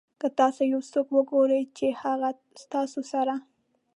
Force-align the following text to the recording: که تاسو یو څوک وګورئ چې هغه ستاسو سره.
که 0.21 0.27
تاسو 0.39 0.61
یو 0.73 0.81
څوک 0.91 1.07
وګورئ 1.13 1.61
چې 1.77 1.85
هغه 2.01 2.29
ستاسو 2.63 2.99
سره. 3.11 3.35